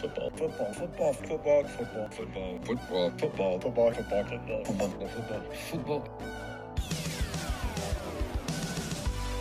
[0.00, 6.22] football, football, football, football, football, football, football, football, football, football, football, football, football, football.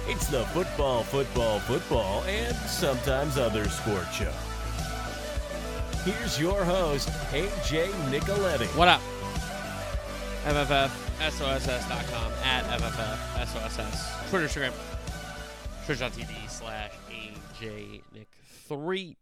[0.08, 4.34] It's the football, football, football, and sometimes other sport show.
[6.04, 8.68] Here's your host, AJ Nicoletti.
[8.76, 9.02] What up?
[10.46, 14.30] FFFSOSS.com at FFFSOSS.
[14.30, 14.74] Twitter, Instagram,
[15.86, 18.28] twitch.tv slash AJ Nick.
[18.68, 19.16] Three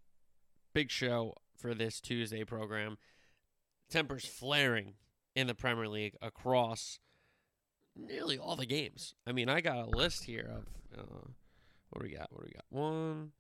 [0.78, 3.00] big show for this Tuesday program.
[3.90, 4.94] Tempers flaring
[5.36, 7.00] in the Premier League across
[7.96, 9.16] nearly all the games.
[9.26, 11.30] I mean, I got a list here of uh,
[11.90, 12.28] what do we got?
[12.30, 12.66] What do we got?
[12.70, 13.32] One,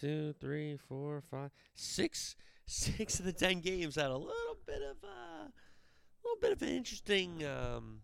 [0.00, 2.34] two, three, four, five, six,
[2.66, 6.62] six of the ten games had a little bit of uh, a little bit of
[6.62, 8.00] an interesting, um,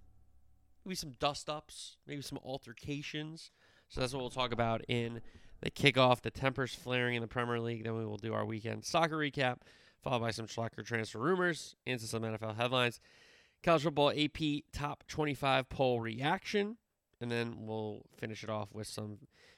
[0.85, 3.51] maybe some dust ups, maybe some altercations.
[3.89, 5.23] So that's what we'll talk about in
[5.65, 6.21] the kickoff.
[6.21, 7.85] The tempers flaring in the Premier League.
[7.85, 9.57] Then we will do our weekend soccer recap,
[10.03, 13.01] followed by some Schlacker transfer rumors, into some NFL headlines.
[13.63, 16.77] College Football AP Top 25 poll reaction,
[17.21, 19.17] and then we'll finish it off with some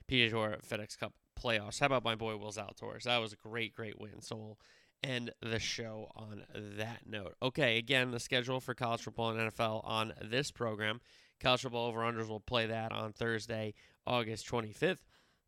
[0.09, 1.81] PGA Tour FedEx Cup playoffs.
[1.81, 3.03] How about my boy Will Zalatoris?
[3.03, 4.21] That was a great, great win.
[4.21, 4.59] So we'll
[5.03, 7.35] end the show on that note.
[7.43, 11.01] Okay, again, the schedule for college football and NFL on this program.
[11.41, 13.75] College football over unders will play that on Thursday,
[14.07, 14.99] August 25th.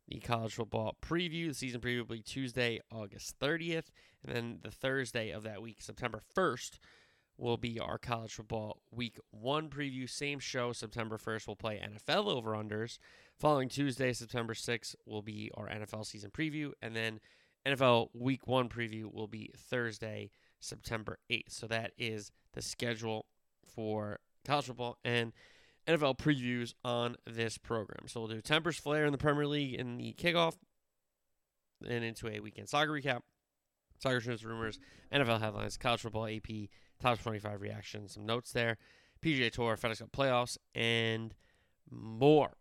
[0.09, 3.91] The college football preview, the season preview will be Tuesday, August 30th.
[4.25, 6.79] And then the Thursday of that week, September 1st,
[7.37, 10.09] will be our college football week one preview.
[10.09, 12.97] Same show, September 1st, we'll play NFL over unders.
[13.37, 16.71] Following Tuesday, September 6th, will be our NFL season preview.
[16.81, 17.19] And then
[17.63, 21.51] NFL week one preview will be Thursday, September 8th.
[21.51, 23.27] So that is the schedule
[23.67, 25.33] for college football and
[25.89, 28.07] NFL previews on this program.
[28.07, 30.55] So we'll do Tempers Flare in the Premier League in the kickoff,
[31.87, 33.21] and into a weekend soccer recap,
[33.97, 34.79] soccer news rumors,
[35.11, 36.69] NFL headlines, college football AP
[37.01, 38.77] top 25 reactions, some notes there,
[39.23, 41.33] PGA Tour, FedEx Cup playoffs, and
[41.89, 42.57] more.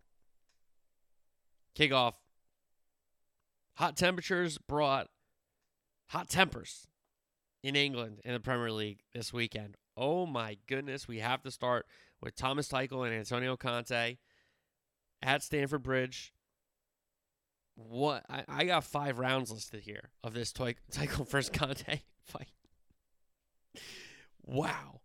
[1.77, 2.15] Kickoff.
[3.75, 5.09] Hot temperatures brought
[6.09, 6.89] hot tempers
[7.63, 9.77] in England in the Premier League this weekend.
[9.99, 11.87] Oh my goodness, we have to start
[12.21, 14.19] with Thomas Tuchel and Antonio Conte
[15.21, 16.33] at Stamford Bridge.
[17.75, 22.53] What I, I got five rounds listed here of this Tuchel versus Conte fight.
[24.45, 25.01] Wow.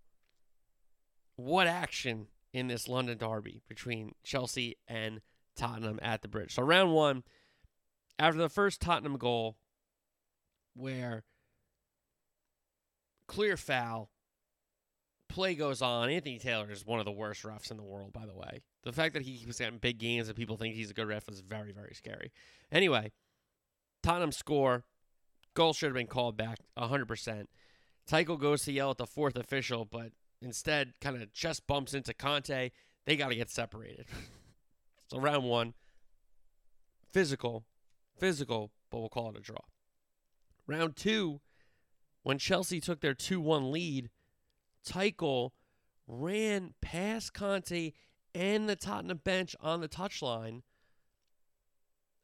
[1.35, 5.21] What action in this London derby between Chelsea and
[5.55, 6.53] Tottenham at the bridge.
[6.53, 7.23] So, round one,
[8.19, 9.57] after the first Tottenham goal,
[10.75, 11.23] where
[13.27, 14.11] clear foul,
[15.29, 16.09] play goes on.
[16.09, 18.61] Anthony Taylor is one of the worst refs in the world, by the way.
[18.83, 21.29] The fact that he was getting big games and people think he's a good ref
[21.29, 22.31] is very, very scary.
[22.71, 23.11] Anyway,
[24.01, 24.83] Tottenham score.
[25.55, 27.45] Goal should have been called back 100%.
[28.09, 30.11] Tuchel goes to yell at the fourth official, but
[30.41, 32.71] instead kind of chest bumps into Conte.
[33.05, 34.05] They got to get separated.
[35.11, 35.73] so round one,
[37.11, 37.65] physical,
[38.17, 39.57] physical, but we'll call it a draw.
[40.65, 41.41] Round two,
[42.23, 44.09] when Chelsea took their 2 1 lead,
[44.85, 45.51] Tuchel
[46.07, 47.91] ran past Conte
[48.35, 50.61] and the Tottenham bench on the touchline.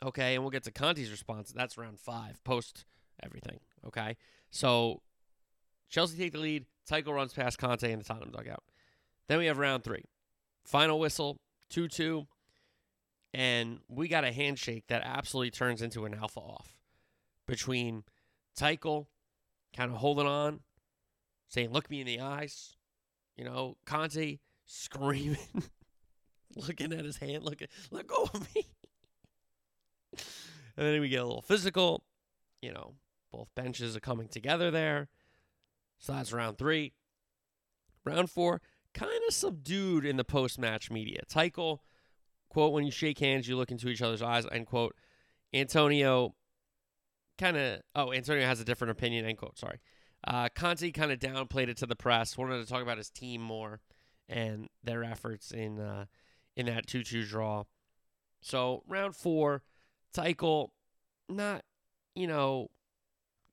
[0.04, 1.52] Okay, and we'll get to Conte's response.
[1.52, 2.86] That's round five, post
[3.22, 3.60] everything.
[3.86, 4.18] Okay,
[4.50, 5.02] so
[5.90, 6.66] Chelsea take the lead.
[6.90, 8.64] Tuchel runs past Conte and the Tottenham dugout.
[9.28, 10.06] Then we have round three.
[10.66, 12.28] Final whistle, 2 2.
[13.34, 16.80] And we got a handshake that absolutely turns into an alpha off
[17.46, 18.04] between
[18.58, 19.06] Tuchel
[19.76, 20.62] kind of holding on,
[21.50, 22.78] saying, Look me in the eyes.
[23.36, 25.38] You know, Conte screaming,
[26.56, 28.68] looking at his hand, looking, let go of me.
[30.14, 30.22] and
[30.76, 32.04] then we get a little physical.
[32.62, 32.94] You know,
[33.32, 35.08] both benches are coming together there.
[36.00, 36.94] So that's round three.
[38.06, 38.62] Round four,
[38.94, 41.22] kind of subdued in the post match media.
[41.30, 41.80] Tuchel,
[42.50, 44.96] quote, when you shake hands, you look into each other's eyes, end quote.
[45.54, 46.36] Antonio
[47.38, 49.80] kind of, oh, Antonio has a different opinion, end quote, sorry.
[50.26, 53.42] Uh, Conte kind of downplayed it to the press, wanted to talk about his team
[53.42, 53.80] more
[54.28, 56.06] and their efforts in uh,
[56.56, 57.64] in that 2 2 draw.
[58.42, 59.64] So, round four,
[60.14, 60.70] Tuchel
[61.28, 61.64] not,
[62.16, 62.70] you know,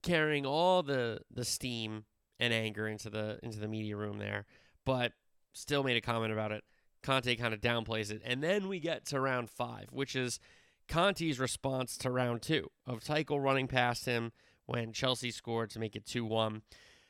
[0.03, 2.05] carrying all the, the steam
[2.39, 4.45] and anger into the into the media room there,
[4.85, 5.13] but
[5.53, 6.63] still made a comment about it.
[7.03, 10.39] Conte kind of downplays it, and then we get to round five, which is
[10.87, 14.31] Conte's response to round two of Tuchel running past him
[14.67, 16.61] when Chelsea scored to make it two one.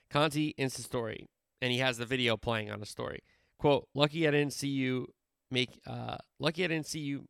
[0.09, 1.27] Conte Insta story,
[1.61, 3.19] and he has the video playing on the story.
[3.59, 5.07] Quote: Lucky I didn't see you
[5.51, 5.81] make.
[5.85, 7.27] Uh, lucky I didn't see you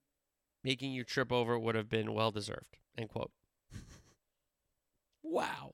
[0.63, 2.77] making you trip over would have been well deserved.
[2.97, 3.31] End quote.
[5.23, 5.71] wow.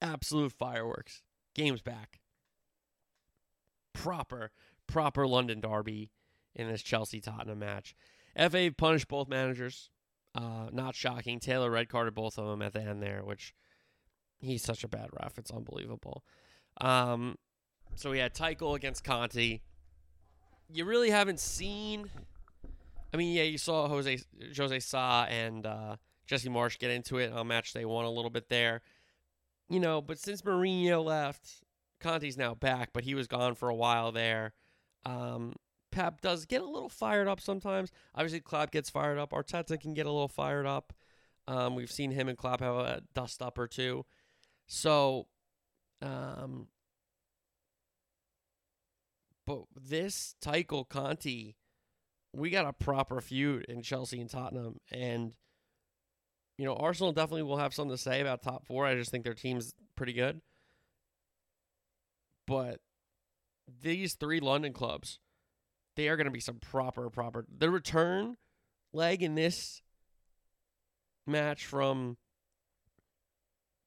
[0.00, 1.22] absolute fireworks.
[1.54, 2.20] Game's back.
[3.92, 4.50] Proper,
[4.86, 6.10] proper London derby
[6.54, 7.94] in this Chelsea Tottenham match.
[8.36, 9.90] FA punished both managers.
[10.36, 11.40] Uh, not shocking.
[11.40, 13.54] Taylor red carded both of them at the end there, which
[14.38, 15.38] he's such a bad ref.
[15.38, 16.24] It's unbelievable.
[16.80, 17.36] Um,
[17.94, 19.60] so we had Tuchel against Conte.
[20.70, 22.10] You really haven't seen.
[23.14, 24.18] I mean, yeah, you saw Jose
[24.56, 25.96] Jose Sa and uh,
[26.26, 28.82] Jesse Marsch get into it on match day one a little bit there.
[29.70, 31.48] You know, but since Mourinho left,
[32.00, 34.52] Conte's now back, but he was gone for a while there.
[35.04, 35.54] Um,
[35.96, 37.90] Pep does get a little fired up sometimes.
[38.14, 39.30] Obviously, Klopp gets fired up.
[39.30, 40.92] Arteta can get a little fired up.
[41.48, 44.04] Um, we've seen him and Klopp have a dust up or two.
[44.66, 45.26] So,
[46.02, 46.66] um,
[49.46, 51.54] but this Tuchel Conte,
[52.34, 55.32] we got a proper feud in Chelsea and Tottenham, and
[56.58, 58.84] you know Arsenal definitely will have something to say about top four.
[58.84, 60.42] I just think their team's pretty good,
[62.46, 62.80] but
[63.82, 65.20] these three London clubs
[65.96, 67.46] they are going to be some proper, proper.
[67.58, 68.36] The return
[68.92, 69.82] leg in this
[71.26, 72.16] match from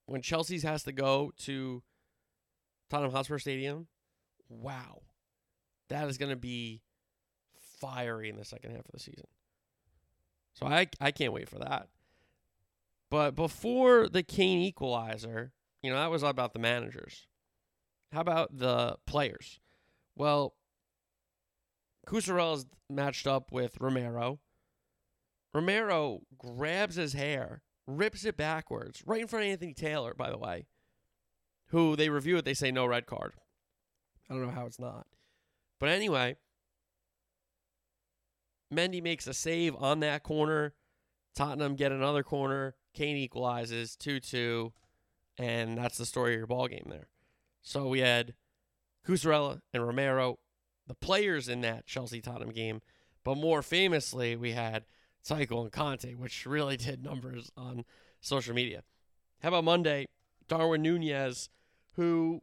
[0.06, 1.84] when Chelsea's has to go to
[2.90, 3.88] Tottenham Hotspur Stadium.
[4.50, 5.04] Wow.
[5.90, 6.82] That is going to be
[7.80, 9.28] fiery in the second half of the season.
[10.54, 11.88] So I I can't wait for that.
[13.10, 15.52] But before the Kane equalizer,
[15.82, 17.28] you know, that was about the managers.
[18.12, 19.60] How about the players?
[20.16, 20.54] Well,
[22.12, 24.40] is matched up with Romero.
[25.54, 30.38] Romero grabs his hair, rips it backwards, right in front of Anthony Taylor, by the
[30.38, 30.68] way,
[31.68, 33.34] who they review it, they say no red card.
[34.30, 35.08] I don't know how it's not.
[35.80, 36.36] But anyway,
[38.74, 40.74] Mendy makes a save on that corner.
[41.36, 42.76] Tottenham get another corner.
[42.94, 44.74] Kane equalizes 2 2.
[45.38, 47.08] And that's the story of your ball game there.
[47.62, 48.34] So we had
[49.08, 50.38] Cucurella and Romero
[50.90, 52.82] the players in that Chelsea Tottenham game,
[53.24, 54.86] but more famously, we had
[55.24, 57.86] Tuchel and Conte, which really did numbers on
[58.20, 58.82] social media.
[59.42, 60.08] How about Monday?
[60.48, 61.50] Darwin Nunez,
[61.96, 62.42] who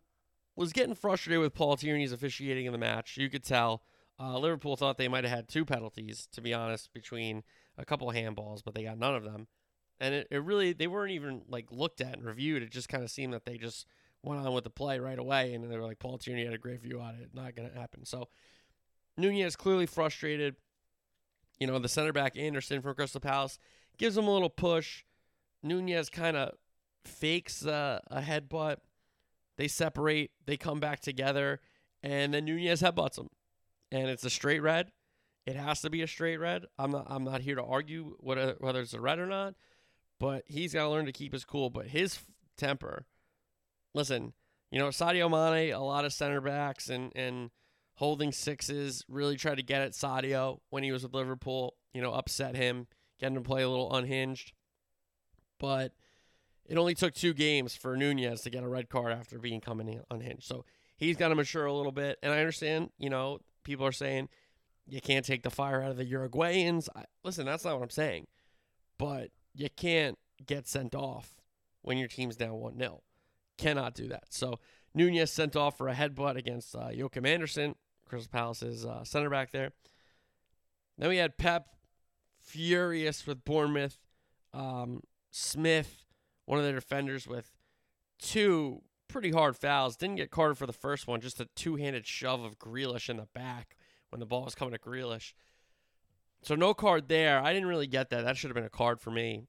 [0.54, 3.18] was getting frustrated with Paul Tierney's officiating in the match.
[3.18, 3.82] You could tell.
[4.18, 7.42] Uh, Liverpool thought they might have had two penalties, to be honest, between
[7.76, 9.48] a couple handballs, but they got none of them.
[9.98, 12.62] And it, it really, they weren't even like looked at and reviewed.
[12.62, 13.86] It just kind of seemed that they just
[14.26, 16.58] went on with the play right away, and they were like, Paul Tierney had a
[16.58, 17.30] great view on it.
[17.32, 18.04] Not going to happen.
[18.04, 18.28] So
[19.16, 20.56] Nunez clearly frustrated.
[21.60, 23.58] You know, the center back Anderson from Crystal Palace
[23.96, 25.04] gives him a little push.
[25.62, 26.54] Nunez kind of
[27.04, 28.78] fakes uh, a headbutt.
[29.56, 30.32] They separate.
[30.44, 31.60] They come back together,
[32.02, 33.30] and then Nunez headbutts him,
[33.90, 34.90] and it's a straight red.
[35.46, 36.66] It has to be a straight red.
[36.78, 37.06] I'm not.
[37.08, 39.54] I'm not here to argue whether whether it's a red or not,
[40.20, 41.70] but he's got to learn to keep his cool.
[41.70, 42.18] But his
[42.58, 43.06] temper
[43.96, 44.34] listen,
[44.70, 47.50] you know, Sadio Mane, a lot of center backs and and
[47.94, 52.12] holding sixes really tried to get at Sadio when he was with Liverpool, you know,
[52.12, 52.86] upset him,
[53.18, 54.52] get him to play a little unhinged.
[55.58, 55.92] But
[56.66, 60.02] it only took two games for Nunez to get a red card after being coming
[60.10, 60.44] unhinged.
[60.44, 60.66] So
[60.98, 62.18] he's got to mature a little bit.
[62.22, 64.28] And I understand, you know, people are saying
[64.86, 66.88] you can't take the fire out of the Uruguayans.
[66.94, 68.26] I, listen, that's not what I'm saying.
[68.98, 71.40] But you can't get sent off
[71.80, 73.00] when your team's down 1 0.
[73.58, 74.24] Cannot do that.
[74.30, 74.58] So
[74.94, 77.74] Nunez sent off for a headbutt against uh, Joachim Andersen,
[78.06, 79.72] Crystal Palace's uh, center back there.
[80.98, 81.66] Then we had Pep
[82.40, 83.98] furious with Bournemouth.
[84.54, 86.04] Um, Smith,
[86.46, 87.52] one of their defenders, with
[88.18, 89.96] two pretty hard fouls.
[89.96, 93.18] Didn't get carded for the first one, just a two handed shove of Grealish in
[93.18, 93.76] the back
[94.10, 95.34] when the ball was coming to Grealish.
[96.42, 97.40] So no card there.
[97.40, 98.24] I didn't really get that.
[98.24, 99.46] That should have been a card for me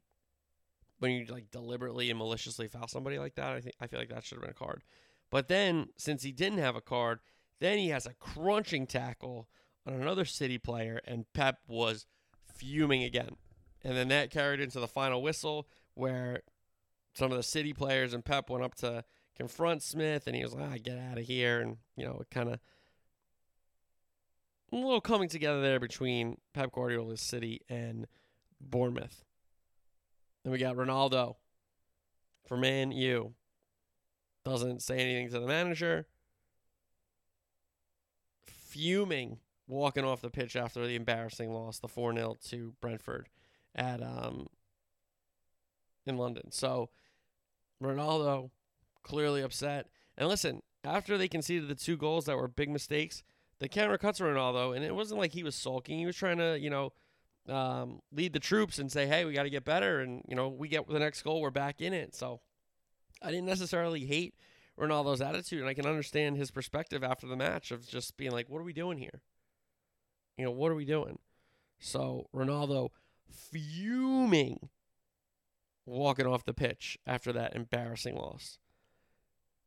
[0.99, 4.09] when you like deliberately and maliciously foul somebody like that, I think I feel like
[4.09, 4.83] that should have been a card.
[5.29, 7.19] But then since he didn't have a card,
[7.59, 9.47] then he has a crunching tackle
[9.85, 12.05] on another City player, and Pep was
[12.45, 13.35] fuming again.
[13.83, 16.41] And then that carried into the final whistle where
[17.13, 19.03] some of the City players and Pep went up to
[19.35, 22.29] confront Smith, and he was like, ah, "Get out of here!" And you know, it
[22.29, 22.59] kind of
[24.71, 28.07] a little coming together there between Pep Guardiola's City and
[28.59, 29.23] Bournemouth.
[30.47, 31.35] Then we got Ronaldo
[32.47, 33.33] for Man U.
[34.45, 36.07] Doesn't say anything to the manager.
[38.45, 43.27] Fuming walking off the pitch after the embarrassing loss, the 4 0 to Brentford
[43.75, 44.47] at um
[46.05, 46.49] in London.
[46.53, 46.91] So
[47.83, 48.49] Ronaldo
[49.03, 49.87] clearly upset.
[50.17, 53.21] And listen, after they conceded the two goals that were big mistakes,
[53.59, 55.99] the camera cuts Ronaldo, and it wasn't like he was sulking.
[55.99, 56.93] He was trying to, you know,
[57.49, 60.49] um, lead the troops and say, "Hey, we got to get better," and you know,
[60.49, 62.15] we get the next goal, we're back in it.
[62.15, 62.41] So
[63.21, 64.35] I didn't necessarily hate
[64.79, 68.49] Ronaldo's attitude, and I can understand his perspective after the match of just being like,
[68.49, 69.21] "What are we doing here?
[70.37, 71.19] You know, what are we doing?"
[71.79, 72.89] So Ronaldo
[73.29, 74.69] fuming,
[75.85, 78.59] walking off the pitch after that embarrassing loss.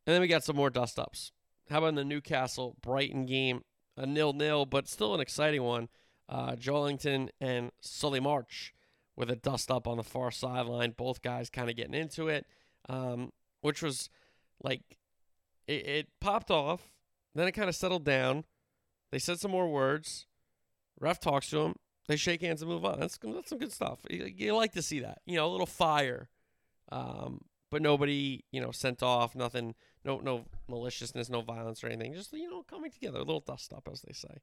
[0.06, 1.32] And then we got some more dust ups.
[1.68, 3.62] How about in the Newcastle Brighton game?
[3.96, 5.88] A nil nil, but still an exciting one.
[6.30, 8.72] Uh, Joelinton and Solly March
[9.16, 10.94] with a dust up on the far sideline.
[10.96, 12.46] Both guys kind of getting into it,
[12.88, 13.32] um,
[13.62, 14.08] which was
[14.62, 14.82] like
[15.66, 16.92] it, it popped off.
[17.34, 18.44] Then it kind of settled down.
[19.10, 20.26] They said some more words.
[21.00, 21.74] Ref talks to them.
[22.06, 23.00] They shake hands and move on.
[23.00, 24.00] That's, that's some good stuff.
[24.08, 25.18] You, you like to see that.
[25.26, 26.28] You know, a little fire.
[26.90, 29.34] Um, but nobody, you know, sent off.
[29.34, 29.74] Nothing.
[30.04, 32.14] No, no maliciousness, no violence or anything.
[32.14, 34.38] Just you know, coming together, a little dust up, as they say.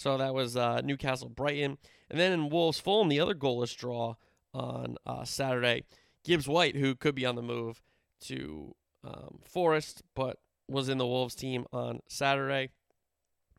[0.00, 1.76] So that was uh, Newcastle Brighton.
[2.08, 4.14] And then in Wolves Fulham, the other goalless draw
[4.54, 5.84] on uh, Saturday.
[6.24, 7.82] Gibbs White, who could be on the move
[8.22, 10.38] to um, Forest, but
[10.70, 12.70] was in the Wolves team on Saturday.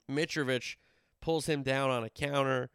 [0.09, 0.77] Mitrovic
[1.21, 2.71] pulls him down on a counter.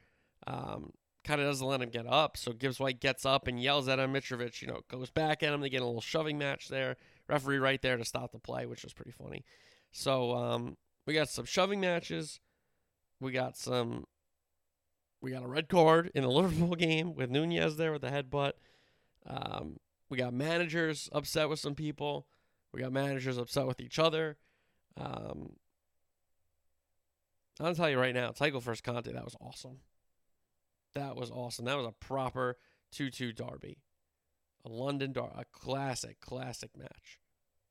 [0.46, 0.92] Um,
[1.24, 2.36] kind of doesn't let him get up.
[2.36, 4.12] So Gibbs White gets up and yells at him.
[4.12, 5.60] Mitrovic, you know, goes back at him.
[5.60, 6.94] They get a little shoving match there.
[7.28, 9.44] Referee right there to stop the play, which was pretty funny.
[9.90, 12.38] So um, we got some shoving matches.
[13.20, 14.04] We got some.
[15.20, 18.52] We got a red card in the Liverpool game with Nunez there with the headbutt.
[19.26, 22.26] Um, we got managers upset with some people.
[22.72, 24.36] We got managers upset with each other.
[24.96, 25.54] Um,
[27.60, 29.78] I'll tell you right now, Tuchel versus Conte, that was awesome.
[30.94, 31.64] That was awesome.
[31.64, 32.58] That was a proper
[32.92, 33.78] 2 2 derby.
[34.64, 37.18] A London derby, a classic, classic match.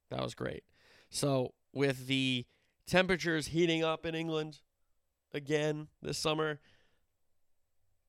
[0.09, 0.63] That was great.
[1.09, 2.45] So, with the
[2.87, 4.59] temperatures heating up in England,
[5.35, 6.59] again this summer.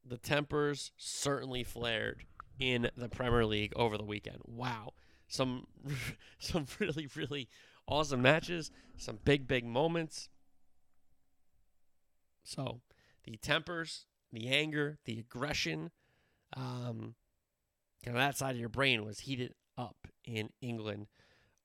[0.09, 2.25] The tempers certainly flared
[2.59, 4.39] in the Premier League over the weekend.
[4.47, 4.93] Wow.
[5.29, 5.67] Some
[6.39, 7.49] some really really
[7.89, 10.29] awesome matches, some big big moments.
[12.45, 12.81] So,
[13.25, 15.91] the tempers, the anger, the aggression,
[16.57, 17.17] um,
[18.05, 21.09] kind of that side of your brain was heated up in England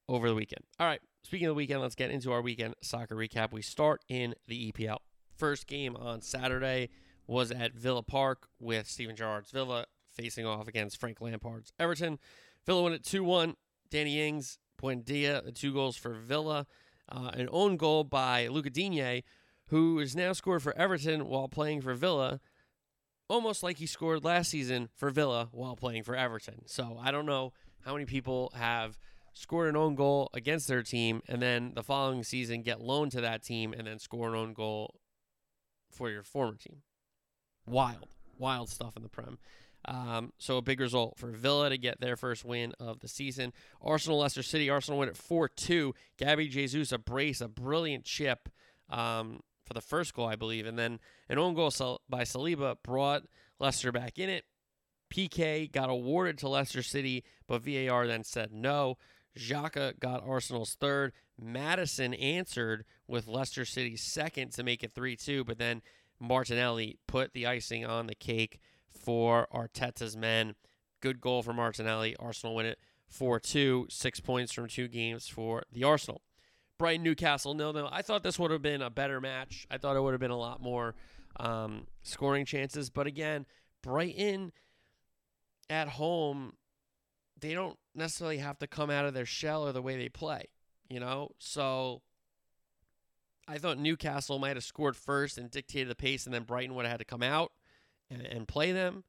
[0.10, 0.64] over the weekend.
[0.80, 3.52] All right, speaking of the weekend, let's get into our weekend soccer recap.
[3.52, 4.98] We start in the EPL
[5.42, 6.88] first game on Saturday
[7.26, 12.20] was at Villa Park with Steven Gerrard's Villa facing off against Frank Lampard's Everton.
[12.64, 13.56] Villa won it 2 1.
[13.90, 16.68] Danny Ings, Buendia, the two goals for Villa.
[17.10, 19.24] Uh, an own goal by Luca Digne,
[19.70, 22.40] who is now scored for Everton while playing for Villa,
[23.28, 26.68] almost like he scored last season for Villa while playing for Everton.
[26.68, 27.52] So I don't know
[27.84, 29.00] how many people have
[29.34, 33.22] scored an own goal against their team and then the following season get loaned to
[33.22, 35.01] that team and then score an own goal
[35.92, 36.78] for your former team.
[37.66, 38.08] Wild,
[38.38, 39.38] wild stuff in the Prem.
[39.86, 43.54] Um, so a big result for Villa to get their first win of the season.
[43.82, 44.70] Arsenal, Leicester City.
[44.70, 45.94] Arsenal win at 4-2.
[46.18, 48.50] Gabby Jesus, a brace, a brilliant chip
[48.90, 50.66] um, for the first goal, I believe.
[50.68, 51.72] And then an own goal
[52.08, 53.24] by Saliba brought
[53.60, 54.46] Leicester back in it.
[55.12, 58.98] PK got awarded to Leicester City, but VAR then said no.
[59.38, 61.14] Xhaka got Arsenal's third.
[61.42, 65.82] Maddison answered with Leicester City's second to make it 3 2, but then
[66.20, 70.56] Martinelli put the icing on the cake for Arteta's men.
[71.02, 72.16] Good goal for Martinelli.
[72.18, 76.22] Arsenal win it 4 2, six points from two games for the Arsenal.
[76.78, 77.90] Brighton Newcastle nil nil.
[77.92, 79.68] I thought this would have been a better match.
[79.70, 80.96] I thought it would have been a lot more
[81.40, 82.90] um, scoring chances.
[82.90, 83.46] But again,
[83.82, 84.52] Brighton
[85.70, 86.54] at home,
[87.40, 90.48] they don't necessarily have to come out of their shell or the way they play
[90.92, 91.30] you know?
[91.40, 92.02] So
[93.48, 96.86] I thought Newcastle might have scored first and dictated the pace, and then Brighton would
[96.86, 97.52] have had to come out
[98.10, 99.04] and, and play them.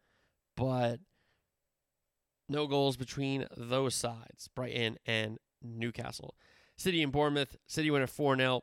[0.57, 1.01] But
[2.49, 6.35] no goals between those sides, Brighton and Newcastle.
[6.77, 7.57] City and Bournemouth.
[7.67, 8.63] City went at 4 0.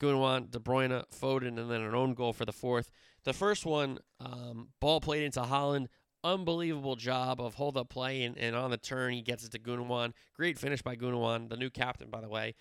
[0.00, 2.90] Gundogan, De Bruyne, Foden, and then an own goal for the fourth.
[3.24, 5.86] The first one, um, ball played into Haaland
[6.24, 9.58] unbelievable job of hold up play and, and on the turn he gets it to
[9.58, 10.12] Gundogan.
[10.34, 12.54] Great finish by Gundogan, the new captain by the way.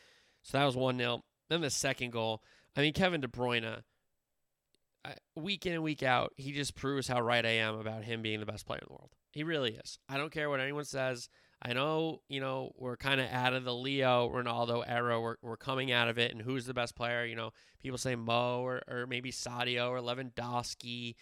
[0.44, 2.42] So that was one 0 Then the second goal.
[2.76, 3.84] I mean Kevin De Bruyne.
[5.36, 8.40] Week in and week out, he just proves how right I am about him being
[8.40, 9.10] the best player in the world.
[9.32, 9.98] He really is.
[10.08, 11.28] I don't care what anyone says.
[11.64, 15.22] I know, you know, we're kind of out of the Leo Ronaldo era.
[15.22, 16.32] We're, we're coming out of it.
[16.32, 17.24] And who's the best player?
[17.24, 17.52] You know,
[17.82, 21.16] people say Mo or, or maybe Sadio or Lewandowski.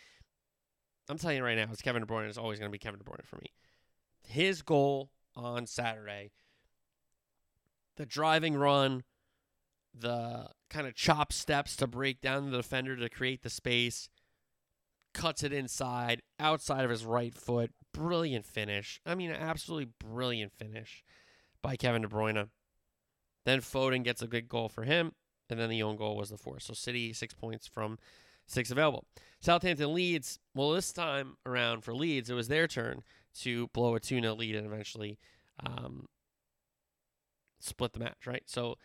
[1.09, 2.29] I'm telling you right now, it's Kevin De Bruyne.
[2.29, 3.51] It's always going to be Kevin De Bruyne for me.
[4.21, 6.31] His goal on Saturday,
[7.97, 9.03] the driving run,
[9.91, 14.07] the kind of chop steps to break down the defender to create the space,
[15.15, 17.71] cuts it inside, outside of his right foot.
[17.91, 19.01] Brilliant finish.
[19.03, 21.03] I mean, absolutely brilliant finish
[21.63, 22.49] by Kevin De Bruyne.
[23.45, 25.13] Then Foden gets a good goal for him,
[25.49, 26.61] and then the own goal was the fourth.
[26.61, 27.97] So City six points from
[28.49, 29.05] six available.
[29.39, 30.39] Southampton Leeds.
[30.53, 33.03] Well, this time around for Leeds, it was their turn
[33.41, 35.17] to blow a 2 0 lead and eventually
[35.65, 36.07] um,
[37.59, 38.43] split the match, right?
[38.45, 38.75] So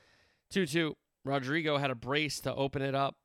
[0.51, 0.97] 2 2.
[1.25, 3.17] Rodrigo had a brace to open it up,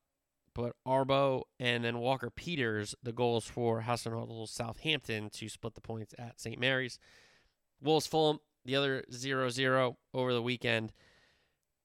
[0.55, 6.15] but Aribo and then Walker Peters, the goals for Hasenhüttl Southampton to split the points
[6.17, 6.58] at St.
[6.58, 6.98] Mary's.
[7.81, 10.93] Wolves Fulham, the other 0 0 over the weekend.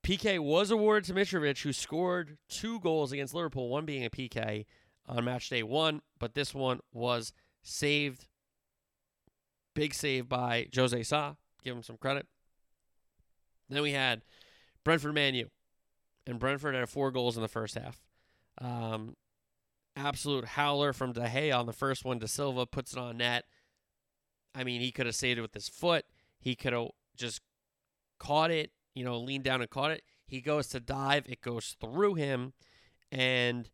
[0.05, 4.67] PK was awarded to Mitrovic, who scored two goals against Liverpool, one being a PK
[5.07, 7.33] on match day one, but this one was
[7.63, 8.27] saved.
[9.75, 11.35] Big save by Jose Sa.
[11.63, 12.27] Give him some credit.
[13.71, 14.23] Then we had
[14.85, 15.49] Brentford Man U,
[16.27, 18.03] and Brentford had four goals in the first half.
[18.61, 19.17] Um,
[19.97, 22.19] absolute howler from De Gea on the first one.
[22.19, 23.45] De Silva puts it on net.
[24.55, 26.05] I mean, he could have saved it with his foot.
[26.39, 27.41] He could have just
[28.19, 30.03] caught it, you know, leaned down and caught it.
[30.27, 31.27] He goes to dive.
[31.29, 32.53] It goes through him.
[33.13, 33.69] And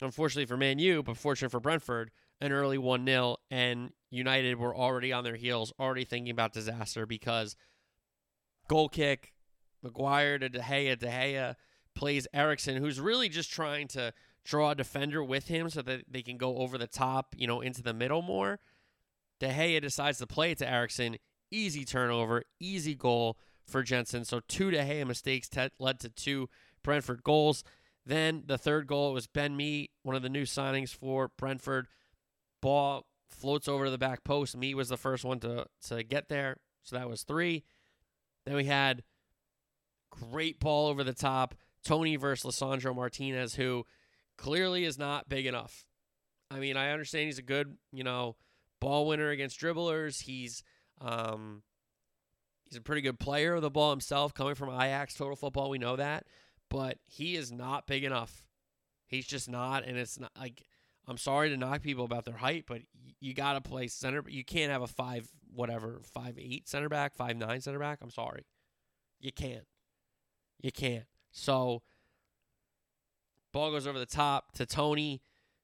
[0.00, 2.10] unfortunately for Man U, but fortunate for Brentford,
[2.40, 3.36] an early 1 0.
[3.50, 7.56] And United were already on their heels, already thinking about disaster because
[8.68, 9.32] goal kick,
[9.82, 11.54] Maguire to De Gea, De Gea
[11.94, 14.12] plays Eriksen, who's really just trying to
[14.44, 17.60] draw a defender with him so that they can go over the top, you know,
[17.60, 18.58] into the middle more.
[19.40, 21.16] De Gea decides to play it to Eriksen.
[21.50, 24.24] Easy turnover, easy goal for Jensen.
[24.24, 26.48] So two De Gea mistakes te- led to two
[26.82, 27.64] Brentford goals.
[28.04, 31.88] Then the third goal was Ben Mee, one of the new signings for Brentford.
[32.62, 34.56] Ball floats over to the back post.
[34.56, 36.58] Mee was the first one to, to get there.
[36.82, 37.64] So that was three.
[38.44, 39.02] Then we had
[40.10, 41.54] great ball over the top.
[41.84, 43.84] Toney versus Lisandro Martinez, who
[44.36, 45.84] clearly is not big enough.
[46.50, 48.36] I mean, I understand he's a good, you know,
[48.80, 50.22] ball winner against dribblers.
[50.22, 50.62] He's
[51.00, 51.62] um
[52.68, 55.70] he's a pretty good player of the ball himself, coming from Ajax Total Football.
[55.70, 56.26] We know that,
[56.68, 58.46] but he is not big enough.
[59.06, 60.64] He's just not, and it's not like
[61.06, 62.82] I'm sorry to knock people about their height, but
[63.20, 64.24] you got to play center.
[64.26, 67.98] You can't have a five whatever five eight center back, five nine center back.
[68.02, 68.44] I'm sorry,
[69.20, 69.66] you can't.
[70.60, 71.04] You can't.
[71.30, 71.82] So
[73.52, 75.22] ball goes over the top to Toney,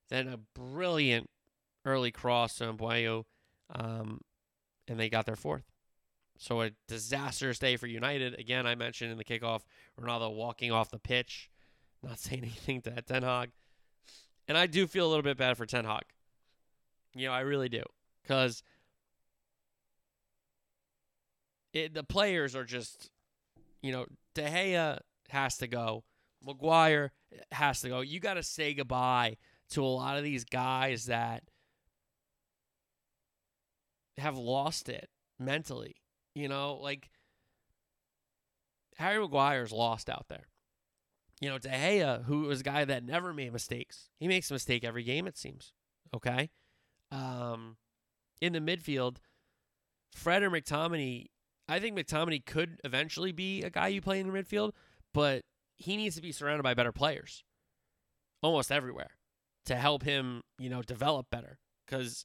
[0.08, 1.28] then a brilliant
[1.84, 3.24] early cross to Mbeumo,
[3.74, 4.20] um,
[4.86, 5.71] and they got their fourth.
[6.42, 8.36] So a disastrous day for United.
[8.36, 9.60] Again, I mentioned in the kickoff,
[10.00, 11.48] Ronaldo walking off the pitch,
[12.02, 13.52] not saying anything to Ten Hag.
[14.48, 16.02] And I do feel a little bit bad for Ten Hag.
[17.14, 17.84] You know, I really do.
[18.22, 18.64] Because
[21.72, 23.12] the players are just,
[23.80, 26.02] you know, De Gea has to go.
[26.44, 27.12] Maguire
[27.52, 28.00] has to go.
[28.00, 29.36] You got to say goodbye
[29.70, 31.44] to a lot of these guys that
[34.18, 36.01] have lost it mentally.
[36.34, 37.10] You know, like
[38.96, 40.46] Harry Maguire's lost out there.
[41.40, 44.54] You know, De Gea, who was a guy that never made mistakes, he makes a
[44.54, 45.72] mistake every game, it seems.
[46.14, 46.50] Okay.
[47.10, 47.76] Um,
[48.40, 49.16] in the midfield,
[50.14, 51.26] Fred or McTominay,
[51.68, 54.72] I think McTominay could eventually be a guy you play in the midfield,
[55.12, 55.42] but
[55.76, 57.42] he needs to be surrounded by better players
[58.42, 59.16] almost everywhere
[59.66, 61.58] to help him, you know, develop better.
[61.86, 62.24] Because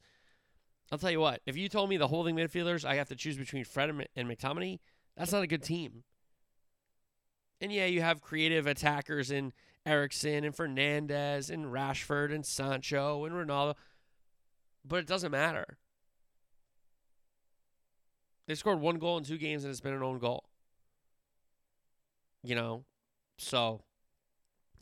[0.91, 3.37] I'll tell you what, if you told me the holding midfielders I have to choose
[3.37, 4.79] between Fred and McTominay,
[5.17, 6.03] that's not a good team.
[7.59, 9.51] And yeah, you have creative attackers in
[9.85, 13.75] Eriksen and Fernandes and Rashford and Sancho and Ronaldo,
[14.85, 15.77] but it doesn't matter.
[18.47, 20.45] They scored one goal in two games and it's been an own goal.
[22.43, 22.85] You know,
[23.37, 23.81] so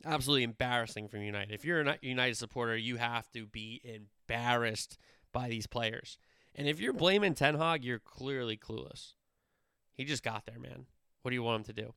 [0.04, 1.52] absolutely embarrassing from United.
[1.52, 4.98] If you're a United supporter, you have to be embarrassed
[5.36, 6.16] by these players.
[6.54, 9.12] And if you're blaming Ten Hag, you're clearly clueless.
[9.92, 10.86] He just got there, man.
[11.20, 11.92] What do you want him to do?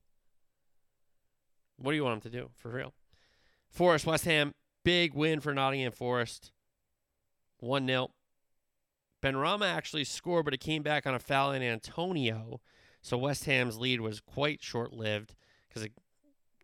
[1.78, 2.50] What do you want him to do?
[2.54, 2.94] For real.
[3.70, 6.52] Forest, West Ham, big win for Nottingham Forest.
[7.60, 8.10] 1 0.
[9.24, 12.60] Benrahma actually scored, but it came back on a foul in Antonio.
[13.02, 15.34] So West Ham's lead was quite short lived
[15.70, 15.94] because it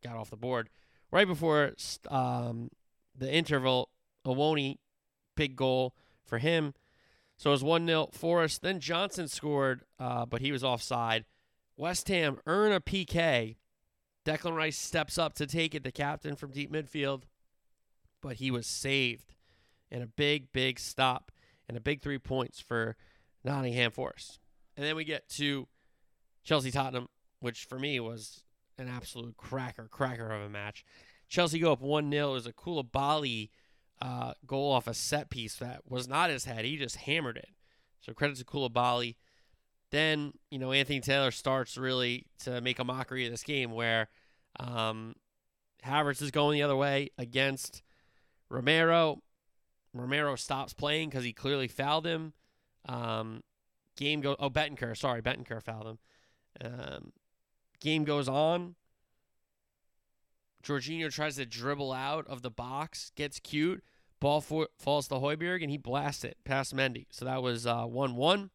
[0.03, 0.69] got off the board.
[1.09, 1.71] Right before
[2.09, 2.69] um,
[3.17, 3.91] the interval,
[4.25, 4.75] Awoniyi,
[5.37, 6.73] big goal for him.
[7.37, 8.61] So it was 1 0 Forest.
[8.61, 11.25] Then Johnson scored, uh, but he was offside.
[11.77, 13.57] West Ham earn a PK.
[14.25, 17.23] Declan Rice steps up to take it, the captain from deep midfield,
[18.21, 19.35] but he was saved.
[19.91, 21.31] And a big, big stop
[21.67, 22.95] and a big three points for
[23.43, 24.39] Nottingham Forest.
[24.75, 25.67] And then we get to
[26.43, 27.07] Chelsea Tottenham,
[27.39, 28.43] which for me was
[28.77, 30.83] an absolute cracker, cracker of a match.
[31.27, 32.29] Chelsea go up 1 0.
[32.29, 33.49] It was a Koulibaly
[34.01, 36.65] uh, goal off a set piece that was not his head.
[36.65, 37.49] He just hammered it.
[38.01, 39.15] So credit to Koulibaly.
[39.91, 44.09] then you know Anthony Taylor starts really to make a mockery of this game where
[44.59, 45.15] um,
[45.83, 47.81] Havertz is going the other way against
[48.49, 49.21] Romero.
[49.93, 52.33] Romero stops playing because he clearly fouled him.
[52.87, 53.41] Um,
[53.95, 55.99] game go oh Bentancur sorry Bentancur fouled him.
[56.61, 57.11] Um,
[57.79, 58.75] game goes on.
[60.65, 63.83] Jorginho tries to dribble out of the box, gets cute,
[64.19, 67.05] ball falls to Højbjerg, and he blasts it past Mendy.
[67.11, 68.49] So that was uh, 1 1.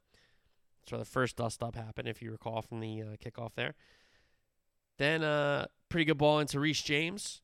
[0.80, 3.74] That's where the first dust up happened, if you recall from the uh, kickoff there.
[4.98, 7.42] Then uh, pretty good ball into Reece James.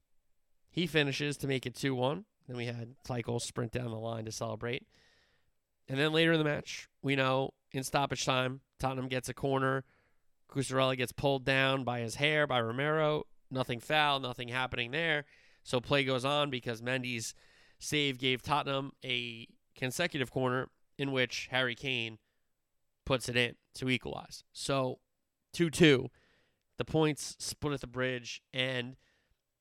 [0.71, 2.25] He finishes to make it 2 1.
[2.49, 4.87] Then we had Tuchel sprint down the line to celebrate.
[5.89, 9.85] And then later in the match, we know in stoppage time, Tottenham gets a corner.
[10.51, 13.25] Cucurella gets pulled down by his hair by Romero.
[13.51, 15.25] Nothing foul, nothing happening there.
[15.63, 17.35] So play goes on because Mendy's
[17.79, 22.19] save gave Tottenham a consecutive corner in which Harry Kane
[23.05, 24.45] puts it in to equalize.
[24.53, 24.99] So
[25.53, 26.09] 2 2.
[26.79, 28.43] The points split at the bridge.
[28.53, 28.97] And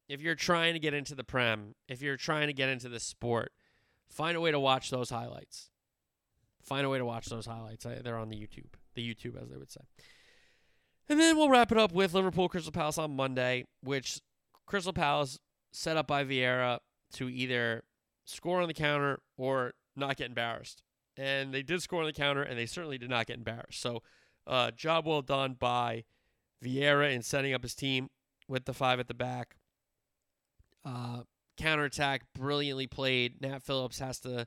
[0.10, 3.00] if you're trying to get into the Prem, if you're trying to get into the
[3.00, 3.52] sport,
[4.10, 5.70] find a way to watch those highlights.
[6.62, 7.86] Find a way to watch those highlights.
[7.86, 9.82] They're on the YouTube, the YouTube, as they would say.
[11.08, 14.22] And then we'll wrap it up with Liverpool Crystal Palace on Monday, which
[14.66, 15.40] Crystal Palace
[15.72, 16.80] set up by Vieira
[17.14, 17.84] to either
[18.26, 20.82] score on the counter or not get embarrassed.
[21.18, 23.80] And they did score on the counter, and they certainly did not get embarrassed.
[23.80, 24.02] So,
[24.48, 26.04] uh, job well done by
[26.64, 28.10] Vieira in setting up his team
[28.48, 29.56] with the five at the back.
[30.84, 31.22] Uh,
[31.58, 33.42] counterattack, brilliantly played.
[33.42, 34.46] Nat Phillips has to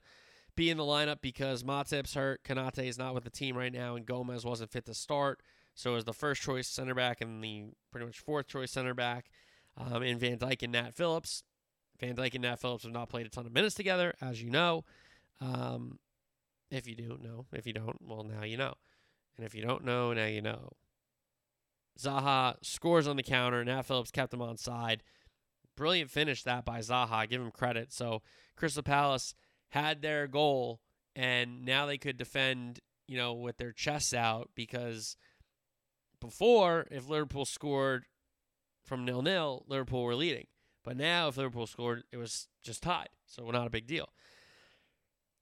[0.57, 2.43] be in the lineup because Matip's hurt.
[2.45, 5.41] Konate is not with the team right now, and Gomez wasn't fit to start.
[5.79, 9.31] So as the first choice center back and the pretty much fourth choice center back
[9.77, 11.45] um, in Van Dijk and Nat Phillips.
[12.01, 14.51] Van Dijk and Nat Phillips have not played a ton of minutes together, as you
[14.51, 14.85] know.
[15.41, 16.01] Um,
[16.73, 18.75] if you do know, if you don't, well, now you know.
[19.37, 20.73] And if you don't know, now you know.
[21.97, 23.65] Zaha scores on the counter.
[23.65, 25.05] Nat Phillips kept him on side.
[25.77, 27.29] Brilliant finish that by Zaha.
[27.29, 27.93] Give him credit.
[27.93, 28.23] So
[28.57, 29.33] Crystal Palace
[29.69, 30.81] had their goal,
[31.15, 35.17] and now they could defend, you know, with their chests out because–
[36.21, 38.05] before, if Liverpool scored
[38.85, 40.47] from nil nil, Liverpool were leading.
[40.85, 43.11] But now, if Liverpool scored, it was just tied.
[43.27, 44.09] So not a big deal.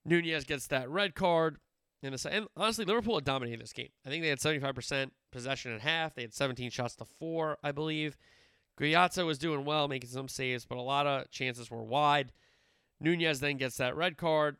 [0.05, 1.59] Nunez gets that red card.
[2.03, 2.15] And
[2.57, 3.89] honestly, Liverpool had dominated this game.
[4.05, 6.15] I think they had 75% possession at half.
[6.15, 8.17] They had 17 shots to four, I believe.
[8.79, 12.33] Guaita was doing well, making some saves, but a lot of chances were wide.
[13.01, 14.57] Nunez then gets that red card,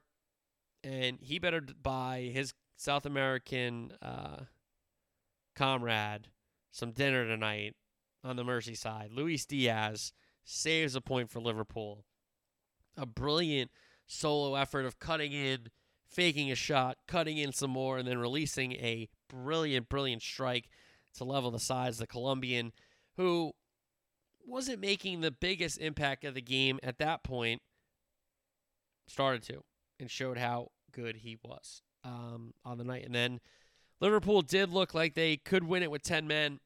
[0.83, 4.41] and he better buy his South American uh,
[5.57, 6.29] comrade
[6.71, 7.75] some dinner tonight
[8.23, 9.09] on the Merseyside.
[9.15, 10.13] Luis Diaz
[10.45, 12.05] saves a point for Liverpool.
[12.97, 13.71] A brilliant
[14.07, 15.69] solo effort of cutting in,
[16.07, 20.69] faking a shot, cutting in some more, and then releasing a brilliant, brilliant strike
[21.17, 21.99] to level the sides.
[21.99, 22.73] The Colombian,
[23.17, 23.53] who
[24.47, 27.61] wasn't making the biggest impact of the game at that point,
[29.09, 29.63] started to
[29.99, 33.05] and showed how good he was um, on the night.
[33.05, 33.41] And then
[34.01, 36.61] Liverpool did look like they could win it with 10 men,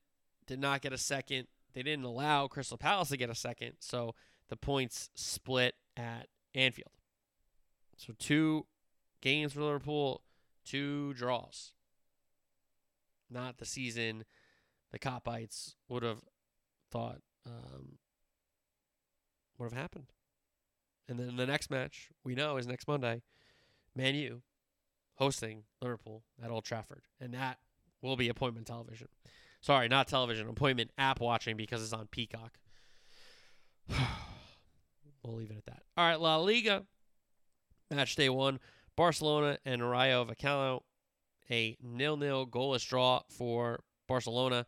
[0.47, 1.47] did not get a second.
[1.73, 4.15] They didn't allow Crystal Palace to get a second, so
[4.49, 6.91] the points split at Anfield.
[7.97, 8.67] So two
[9.21, 10.23] games for Liverpool,
[10.65, 11.73] two draws.
[13.31, 14.25] Not the season
[14.91, 16.23] the Kopites would have
[16.91, 17.99] thought um,
[19.59, 20.07] would have happened.
[21.09, 23.23] And then the next match we know is next Monday.
[23.95, 24.43] Man U
[25.21, 27.59] hosting Liverpool at Old Trafford, and that
[28.03, 29.09] will be appointment television.
[29.61, 32.59] Sorry, not television, appointment app watching because it's on Peacock.
[35.23, 35.83] we'll leave it at that.
[35.97, 36.85] All right, La Liga,
[37.91, 38.59] match day one.
[38.97, 40.81] Barcelona and Rayo Vallecano,
[41.51, 44.67] a nil-nil goalless draw for Barcelona.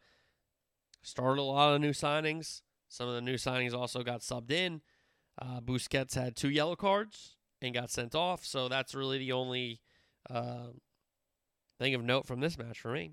[1.03, 2.63] Started a lot of new signings.
[2.89, 4.83] Some of the new signings also got subbed in.
[5.41, 9.81] Uh, Busquets had two yellow cards and got sent off, so that's really the only
[10.31, 10.69] uh,
[11.79, 13.13] thing of note from this match for me.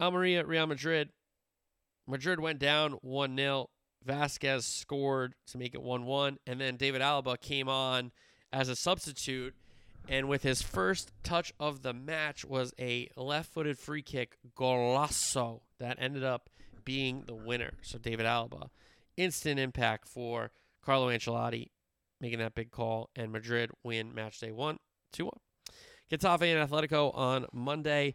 [0.00, 1.10] Almeria, Real Madrid.
[2.06, 3.70] Madrid went down 1 0.
[4.06, 6.38] Vazquez scored to make it 1 1.
[6.46, 8.12] And then David Alaba came on
[8.52, 9.54] as a substitute.
[10.08, 15.62] And with his first touch of the match was a left footed free kick golazo
[15.80, 16.48] that ended up
[16.84, 17.72] being the winner.
[17.82, 18.68] So David Alaba,
[19.16, 20.52] instant impact for
[20.84, 21.70] Carlo Ancelotti
[22.20, 23.10] making that big call.
[23.16, 24.78] And Madrid win match day one,
[25.12, 25.32] 2 1.
[26.10, 28.14] Getafe and Atletico on Monday.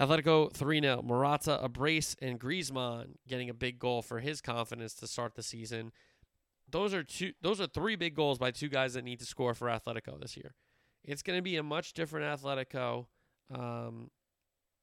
[0.00, 1.02] Atletico 3 0.
[1.02, 5.42] Morata, a brace, and Griezmann getting a big goal for his confidence to start the
[5.42, 5.92] season.
[6.70, 9.52] Those are two those are three big goals by two guys that need to score
[9.52, 10.54] for Atletico this year.
[11.04, 13.06] It's going to be a much different Atletico
[13.54, 14.10] um,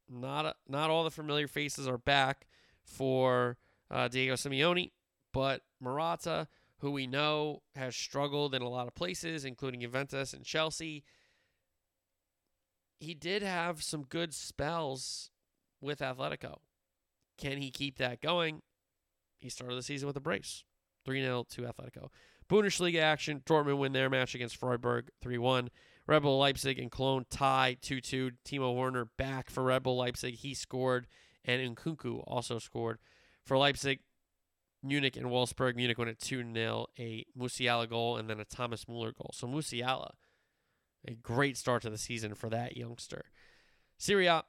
[0.09, 2.47] not a, not all the familiar faces are back
[2.83, 3.57] for
[3.91, 4.91] uh, Diego Simeone,
[5.33, 6.47] but Morata,
[6.79, 11.03] who we know has struggled in a lot of places, including Juventus and Chelsea,
[12.99, 15.31] he did have some good spells
[15.81, 16.57] with Atletico.
[17.37, 18.61] Can he keep that going?
[19.39, 20.63] He started the season with a brace
[21.05, 22.09] 3 0 to Atletico.
[22.49, 25.69] Bundesliga action Dortmund win their match against Freiburg 3 1.
[26.07, 28.31] Red Bull Leipzig and Cologne tie 2 2.
[28.45, 30.35] Timo Werner back for Red Bull Leipzig.
[30.35, 31.07] He scored,
[31.45, 32.97] and Nkunku also scored.
[33.45, 33.99] For Leipzig,
[34.83, 35.75] Munich and Wolfsburg.
[35.75, 36.87] Munich won at 2 0.
[36.97, 39.31] A Musiala goal and then a Thomas Muller goal.
[39.33, 40.11] So Musiala,
[41.07, 43.25] a great start to the season for that youngster.
[43.97, 44.43] Serie A,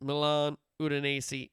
[0.00, 1.50] Milan, Udinese.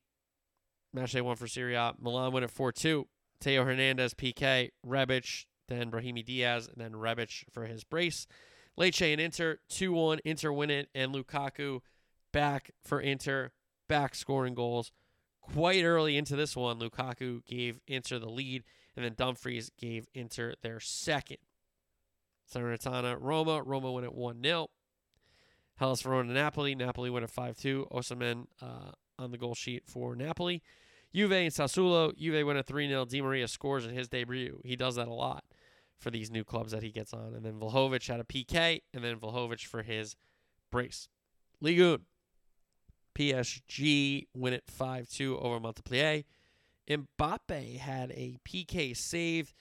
[0.93, 1.93] Match day one for Serie A.
[1.99, 3.07] Milan win at 4 2.
[3.41, 8.27] Theo Hernandez, PK, Rebic, then Brahimi Diaz, and then Rebic for his brace.
[8.79, 10.19] Lecce and Inter, 2 1.
[10.25, 11.81] Inter win it, and Lukaku
[12.31, 13.51] back for Inter,
[13.87, 14.91] back scoring goals.
[15.41, 18.63] Quite early into this one, Lukaku gave Inter the lead,
[18.95, 21.37] and then Dumfries gave Inter their second.
[22.53, 23.61] Salernitana, Roma.
[23.63, 24.67] Roma win at 1 0.
[25.77, 26.75] Hellas Verona, Napoli.
[26.75, 27.87] Napoli win at 5 2.
[27.91, 30.61] Osimhen uh, on the goal sheet for Napoli.
[31.13, 32.15] Juve and Sassuolo.
[32.17, 33.05] Juve win at 3 0.
[33.05, 34.59] Di Maria scores in his debut.
[34.63, 35.43] He does that a lot
[35.97, 37.33] for these new clubs that he gets on.
[37.33, 40.15] And then Vlahovic had a PK, and then Vlahovic for his
[40.71, 41.07] brace.
[41.61, 41.99] Ligue 1.
[43.17, 46.23] PSG win it 5 2 over Montpellier.
[46.89, 49.53] Mbappe had a PK saved.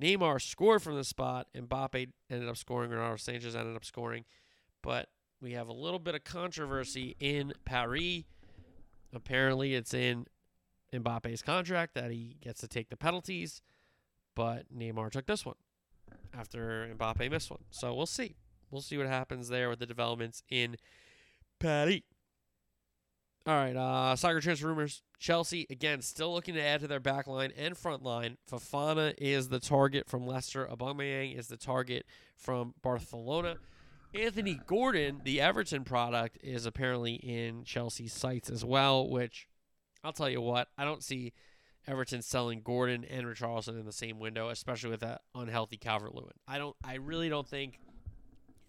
[0.00, 1.46] Neymar scored from the spot.
[1.54, 2.90] And Mbappe ended up scoring.
[2.90, 4.24] Renato Sanches ended up scoring.
[4.82, 5.08] But
[5.40, 8.24] we have a little bit of controversy in Paris.
[9.12, 10.26] Apparently, it's in
[10.92, 13.60] Mbappe's contract that he gets to take the penalties,
[14.34, 15.56] but Neymar took this one
[16.32, 17.64] after Mbappe missed one.
[17.70, 18.36] So we'll see.
[18.70, 20.76] We'll see what happens there with the developments in
[21.58, 22.00] Paris.
[23.46, 25.02] All right, uh, soccer transfer rumors.
[25.18, 28.38] Chelsea, again, still looking to add to their back line and front line.
[28.50, 30.66] Fofana is the target from Leicester.
[30.66, 33.56] Aubameyang is the target from Barcelona.
[34.14, 39.46] Anthony Gordon, the Everton product, is apparently in Chelsea's sights as well, which
[40.02, 41.32] I'll tell you what, I don't see
[41.86, 46.32] Everton selling Gordon and Richarlison in the same window, especially with that unhealthy Calvert Lewin.
[46.48, 47.78] I don't I really don't think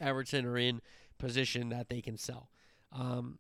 [0.02, 0.82] Everton are in
[1.18, 2.50] position that they can sell.
[2.92, 3.40] Um,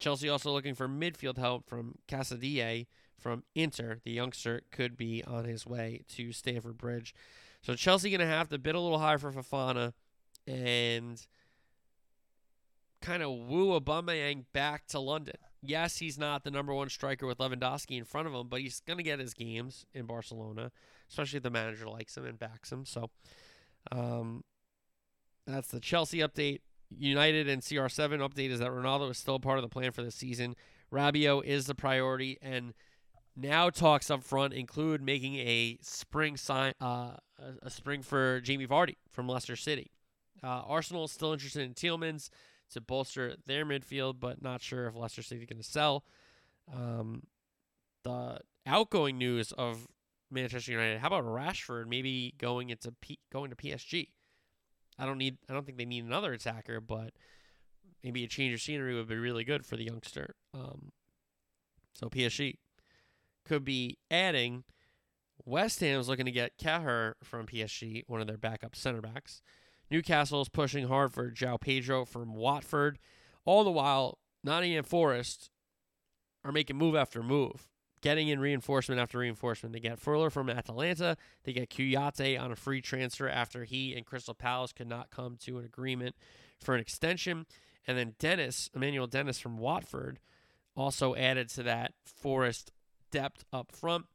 [0.00, 2.86] Chelsea also looking for midfield help from Casadei
[3.18, 3.98] from Inter.
[4.02, 7.14] The youngster could be on his way to Stamford Bridge.
[7.62, 9.92] So Chelsea going to have to bid a little higher for Fofana
[10.46, 11.24] and
[13.02, 15.36] kind of woo Aubameyang back to London.
[15.62, 18.80] Yes, he's not the number one striker with Lewandowski in front of him, but he's
[18.80, 20.72] going to get his games in Barcelona,
[21.10, 22.86] especially if the manager likes him and backs him.
[22.86, 23.10] So
[23.92, 24.44] um,
[25.46, 26.60] that's the Chelsea update.
[26.96, 30.10] United and CR7 update is that Ronaldo is still part of the plan for the
[30.10, 30.56] season.
[30.92, 32.74] Rabiot is the priority, and
[33.36, 37.12] now talks up front include making a spring sign, uh,
[37.62, 39.92] a spring for Jamie Vardy from Leicester City.
[40.42, 42.30] Uh, Arsenal is still interested in Tielemans
[42.72, 46.04] to bolster their midfield, but not sure if Leicester City is going to sell.
[46.72, 47.24] Um,
[48.04, 49.86] the outgoing news of
[50.30, 51.00] Manchester United.
[51.00, 54.08] How about Rashford maybe going into P- going to PSG?
[55.00, 55.38] I don't need.
[55.48, 57.14] I don't think they need another attacker, but
[58.04, 60.34] maybe a change of scenery would be really good for the youngster.
[60.52, 60.92] Um,
[61.94, 62.56] so PSG
[63.44, 64.64] could be adding.
[65.46, 69.40] West Ham is looking to get Kehrer from PSG, one of their backup center backs.
[69.90, 72.98] Newcastle is pushing hard for João Pedro from Watford.
[73.46, 75.50] All the while, Nottingham Forest
[76.44, 77.69] are making move after move,
[78.02, 79.72] getting in reinforcement after reinforcement.
[79.72, 81.16] They get Freuler from Atalanta.
[81.44, 85.36] They get Kouyaté on a free transfer after he and Crystal Palace could not come
[85.44, 86.16] to an agreement
[86.58, 87.46] for an extension.
[87.86, 90.18] And then Dennis, Emmanuel Dennis from Watford,
[90.76, 92.72] also added to that Forest
[93.10, 94.06] depth up front.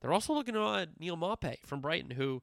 [0.00, 2.42] They're also looking at Neal Maupay from Brighton, who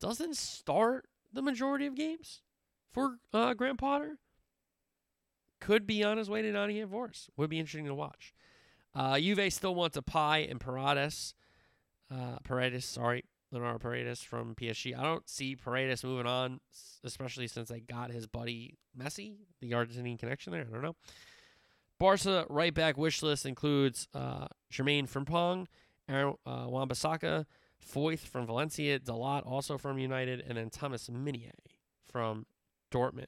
[0.00, 2.40] doesn't start the majority of games
[2.92, 4.18] for uh, Graham Potter.
[5.60, 7.30] Could be on his way to Nottingham Forest.
[7.36, 8.32] Would be interesting to watch.
[8.94, 11.34] Uh, Juve still wants Depay and Paredes.
[12.10, 14.98] Uh, Paredes, sorry, Leandro Paredes from PSG.
[14.98, 16.60] I don't see Paredes moving on,
[17.04, 20.66] especially since they got his buddy Messi, the Argentinian connection there.
[20.68, 20.96] I don't know.
[21.98, 25.66] Barca right back wish list includes uh, Jeremie Frimpong,
[26.08, 27.44] Aaron uh, Wan-Bissaka,
[27.84, 31.52] Foyth from Valencia, Dalot also from United, and then Thomas Meunier
[32.10, 32.46] from
[32.90, 33.26] Dortmund.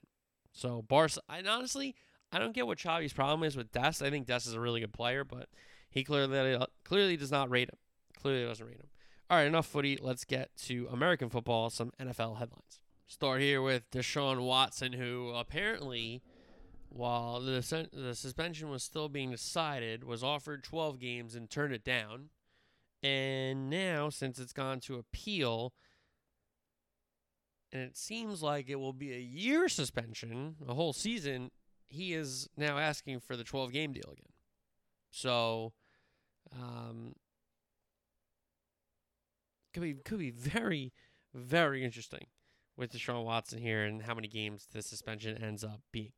[0.53, 1.94] So Barca, and honestly,
[2.33, 4.03] I don't get what Xavi's problem is with Dest.
[4.03, 5.49] I think Dest is a really good player, but
[5.90, 7.79] he clearly clearly does not rate him.
[8.21, 8.88] Clearly doesn't rate him.
[9.29, 9.99] All right, enough footy.
[10.01, 11.71] Let's get to American football.
[11.71, 12.81] Some NFL headlines.
[13.07, 16.23] Start here with Deshaun Watson, who apparently
[16.90, 21.85] while the the suspension was still being decided, was offered 12 games and turned it
[21.85, 22.31] down.
[23.03, 25.73] And now, since it's gone to appeal,
[27.73, 31.51] and it seems like it will be a year suspension, a whole season,
[31.90, 34.33] he is now asking for the 12 game deal again.
[35.11, 35.72] So,
[36.53, 37.14] um,
[39.74, 40.92] could be could be very,
[41.35, 42.26] very interesting
[42.76, 46.12] with Deshaun Watson here and how many games the suspension ends up being.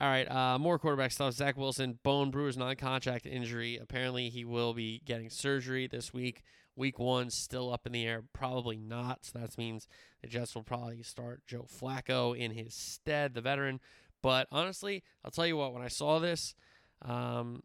[0.00, 1.34] All right, uh, more quarterback stuff.
[1.34, 3.78] Zach Wilson, bone bruise, non-contact injury.
[3.80, 6.42] Apparently, he will be getting surgery this week.
[6.74, 8.24] Week one, still up in the air.
[8.32, 9.26] Probably not.
[9.26, 9.86] So that means
[10.20, 13.78] the Jets will probably start Joe Flacco in his stead, the veteran.
[14.22, 15.74] But honestly, I'll tell you what.
[15.74, 16.54] When I saw this,
[17.02, 17.62] um,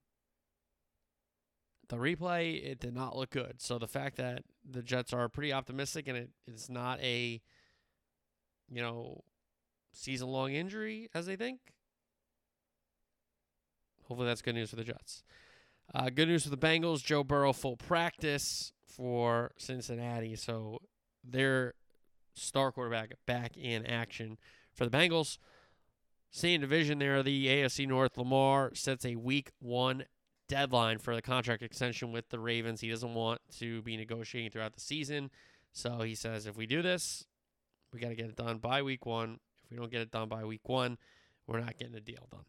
[1.89, 3.61] the replay it did not look good.
[3.61, 7.41] So the fact that the Jets are pretty optimistic and it, it's not a,
[8.69, 9.23] you know,
[9.93, 11.59] season-long injury as they think.
[14.07, 15.23] Hopefully that's good news for the Jets.
[15.93, 17.03] Uh, good news for the Bengals.
[17.03, 20.35] Joe Burrow full practice for Cincinnati.
[20.35, 20.79] So
[21.23, 21.73] their
[22.33, 24.37] star quarterback back in action
[24.73, 25.37] for the Bengals.
[26.31, 28.17] Same division there, the AFC North.
[28.17, 30.05] Lamar sets a week one
[30.47, 32.81] deadline for the contract extension with the Ravens.
[32.81, 35.29] He doesn't want to be negotiating throughout the season.
[35.71, 37.25] So he says if we do this,
[37.93, 39.39] we got to get it done by week one.
[39.63, 40.97] If we don't get it done by week one,
[41.45, 42.45] we're not getting a deal done.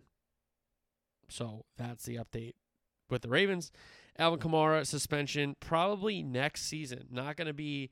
[1.29, 2.55] So that's the update
[3.11, 3.71] with the Ravens.
[4.19, 7.07] Alvin Kamara suspension probably next season.
[7.11, 7.91] Not going to be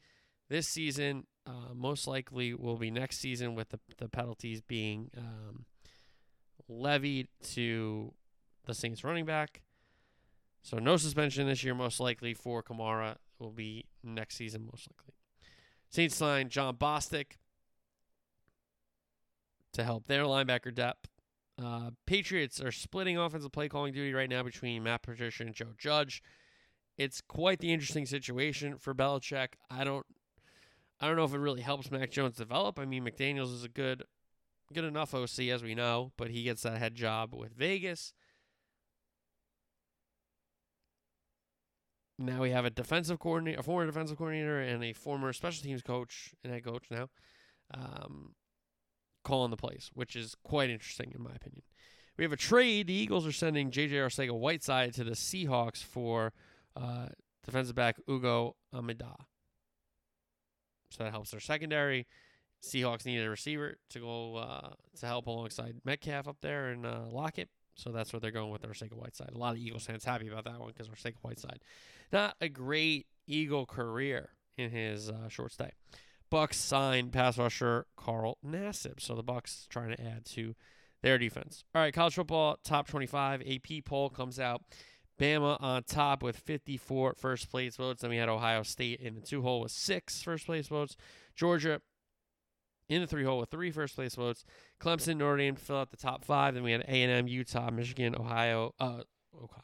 [0.49, 1.27] this season.
[1.47, 5.65] Uh, most likely will be next season with the, the penalties being um,
[6.69, 8.13] levied to
[8.67, 9.63] the Saints running back.
[10.63, 13.17] So no suspension this year, most likely for Kamara.
[13.39, 15.15] Will be next season, most likely.
[15.91, 17.37] Saints sign Jon Bostic
[19.75, 21.09] to help their linebacker depth.
[21.63, 25.75] Uh, Patriots are splitting offensive play calling duty right now between Matt Patricia and Joe
[25.79, 26.23] Judge.
[26.99, 29.49] It's quite the interesting situation for Belichick.
[29.71, 30.07] I don't,
[30.99, 32.79] I don't know if it really helps Mac Jones develop.
[32.79, 34.05] I mean, McDaniels is a good,
[34.73, 38.13] good enough OC as we know, but he gets that head job with Vegas.
[42.19, 45.83] Now we have a defensive coordinator, a former defensive coordinator, and a former special teams
[45.83, 47.09] coach and head coach now,
[47.75, 48.35] um,
[49.23, 51.63] calling the plays, which is quite interesting in my opinion.
[52.17, 52.87] We have a trade.
[52.87, 53.97] The Eagles are sending J.J.
[53.97, 56.33] Arcega-Whiteside to the Seahawks for
[56.75, 57.09] uh,
[57.45, 59.05] defensive back Ugo Amadi.
[60.91, 62.07] So that helps their secondary.
[62.67, 67.03] Seahawks needed a receiver to go uh, to help alongside Metcalf up there and uh,
[67.11, 67.49] Lockett.
[67.75, 69.33] So that's what they're going with Arcega-Whiteside.
[69.35, 71.61] A lot of Eagles fans happy about that one because Arcega-Whiteside,
[72.13, 75.71] not a great Eagle career in his uh, short stay.
[76.31, 79.01] Bucks signed pass rusher Carl Nassib.
[79.01, 80.55] So the Bucks trying to add to
[81.03, 81.65] their defense.
[81.75, 84.63] All right, college football top 25 AP poll comes out.
[85.21, 88.03] Bama on top with 54 first place votes.
[88.03, 90.97] Then we had Ohio State in the two hole with six first place votes.
[91.35, 91.81] Georgia
[92.89, 94.45] in the three hole with three first place votes.
[94.81, 96.55] Clemson, Notre Dame fill out the top five.
[96.55, 99.03] Then we had A&M, Utah, Michigan, Ohio, uh,
[99.35, 99.63] Ohio,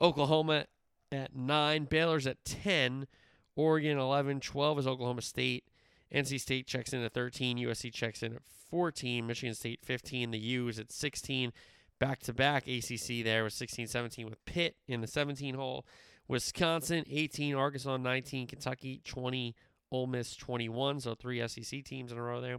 [0.00, 0.66] Oklahoma
[1.10, 1.84] at nine.
[1.84, 3.06] Baylor's at 10.
[3.54, 4.40] Oregon 11.
[4.40, 5.64] 12 is Oklahoma State.
[6.12, 7.58] NC State checks in at 13.
[7.58, 9.26] USC checks in at 14.
[9.26, 10.30] Michigan State 15.
[10.30, 11.52] The U is at 16.
[11.98, 15.86] Back to back ACC there with 16 17 with Pitt in the 17 hole.
[16.28, 17.54] Wisconsin 18.
[17.54, 18.46] Arkansas 19.
[18.48, 19.54] Kentucky 20.
[19.92, 21.00] Ole Miss 21.
[21.00, 22.58] So three SEC teams in a row there.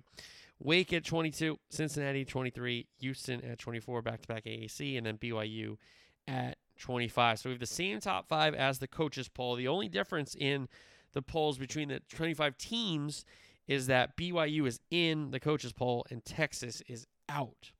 [0.59, 1.59] Wake at 22.
[1.69, 2.87] Cincinnati 23.
[2.99, 4.01] Houston at 24.
[4.01, 4.97] Back to back AAC.
[4.97, 5.77] And then BYU
[6.27, 7.39] at 25.
[7.39, 9.55] So we have the same top five as the coaches poll.
[9.55, 10.69] The only difference in
[11.13, 13.25] the polls between the 25 teams
[13.67, 17.71] is that BYU is in the coaches poll and Texas is out.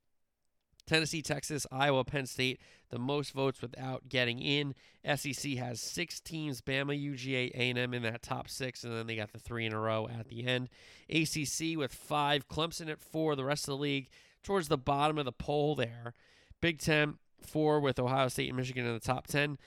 [0.86, 4.74] Tennessee, Texas, Iowa, Penn State, the most votes without getting in.
[5.16, 9.32] SEC has six teams: Bama, UGA, A&M in that top six, and then they got
[9.32, 10.68] the three in a row at the end.
[11.10, 13.36] ACC with five, Clemson at four.
[13.36, 14.08] The rest of the league
[14.42, 16.14] towards the bottom of the poll there.
[16.60, 19.58] Big Ten four with Ohio State and Michigan in the top ten.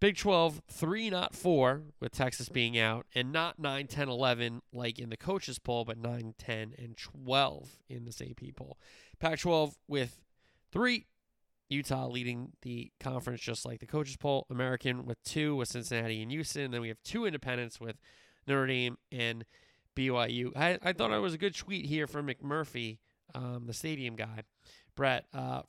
[0.00, 4.98] Big 12, three, not four, with Texas being out, and not 9, 10, 11 like
[4.98, 8.78] in the coaches poll, but 9, 10, and 12 in this AP poll.
[9.18, 10.22] Pac 12 with
[10.72, 11.06] three,
[11.68, 14.46] Utah leading the conference just like the coaches poll.
[14.50, 16.72] American with two, with Cincinnati and Houston.
[16.72, 17.96] Then we have two independents with
[18.46, 19.44] Notre Dame and
[19.96, 20.56] BYU.
[20.56, 22.98] I, I thought it was a good tweet here from McMurphy,
[23.34, 24.42] um, the stadium guy.
[24.96, 25.62] Brett, uh,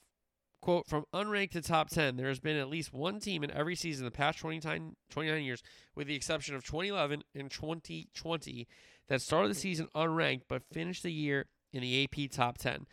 [0.61, 3.75] quote, from unranked to top 10, there has been at least one team in every
[3.75, 5.61] season the past 29, 29 years,
[5.95, 8.67] with the exception of 2011 and 2020,
[9.07, 12.85] that started the season unranked but finished the year in the AP top 10.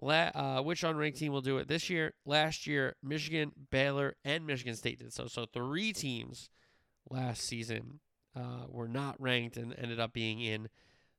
[0.00, 2.14] La- uh, which unranked team will do it this year?
[2.26, 5.26] Last year, Michigan, Baylor, and Michigan State did so.
[5.26, 6.50] So three teams
[7.08, 8.00] last season
[8.36, 10.68] uh, were not ranked and ended up being in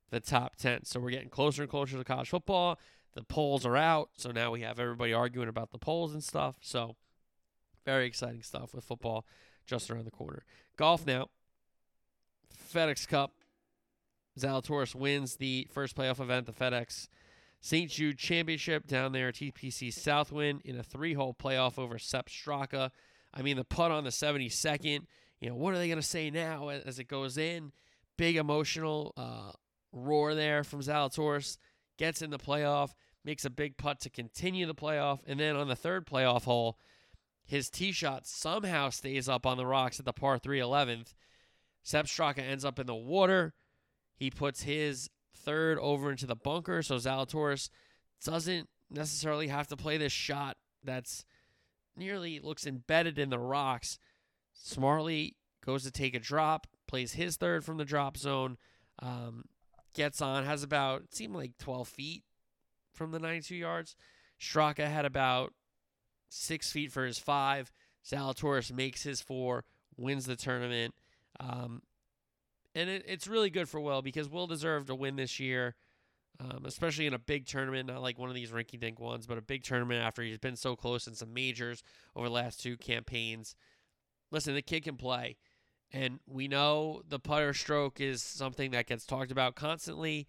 [0.10, 0.84] the top 10.
[0.86, 2.80] So we're getting closer and closer to college football.
[3.14, 4.10] The polls are out.
[4.18, 6.58] So now we have everybody arguing about the polls and stuff.
[6.62, 6.96] So
[7.86, 9.26] very exciting stuff with football
[9.66, 10.44] just around the corner.
[10.76, 11.30] Golf now.
[12.74, 13.32] FedEx Cup.
[14.38, 17.08] Zalatoris wins the first playoff event, the FedEx
[17.66, 17.90] St.
[17.90, 22.92] Jude Championship down there TPC Southwind in a three hole playoff over Sepp Straka.
[23.34, 25.08] I mean, the putt on the 72nd,
[25.42, 27.72] you know, what are they going to say now as it goes in?
[28.18, 29.52] Big emotional uh,
[29.92, 31.58] roar there from Zalatoris.
[31.98, 32.92] Gets in the playoff,
[33.24, 35.22] makes a big putt to continue the playoff.
[35.26, 36.78] And then on the third playoff hole,
[37.48, 41.16] his tee shot somehow stays up on the rocks at the par 3 11th.
[41.82, 43.56] Sepp Straka ends up in the water.
[44.16, 47.70] He puts his third over into the bunker, so Zalatoris
[48.24, 51.26] doesn't necessarily have to play this shot that's
[51.96, 53.98] nearly looks embedded in the rocks.
[54.54, 58.58] Smartly goes to take a drop, plays his third from the drop zone,
[59.00, 59.46] um,
[59.94, 62.24] gets on, has about, it seemed like 12 feet
[62.94, 63.96] from the 92 yards.
[64.40, 65.54] Straka had about
[66.30, 67.72] six feet for his five.
[68.06, 69.64] Zalatoris makes his four,
[69.98, 70.94] wins the tournament.
[71.40, 71.82] Um,
[72.76, 75.76] and it, it's really good for Will because Will deserved a win this year,
[76.40, 79.38] um, especially in a big tournament, not like one of these rinky dink ones, but
[79.38, 81.82] a big tournament after he's been so close in some majors
[82.16, 83.56] over the last two campaigns.
[84.32, 85.38] Listen, the kid can play.
[85.92, 90.28] And we know the putter stroke is something that gets talked about constantly.